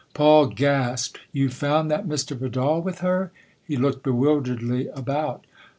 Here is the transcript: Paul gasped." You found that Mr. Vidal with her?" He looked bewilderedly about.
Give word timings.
Paul 0.15 0.47
gasped." 0.47 1.19
You 1.31 1.49
found 1.49 1.91
that 1.91 2.07
Mr. 2.07 2.35
Vidal 2.35 2.81
with 2.81 3.01
her?" 3.01 3.31
He 3.67 3.77
looked 3.77 4.01
bewilderedly 4.01 4.87
about. 4.87 5.45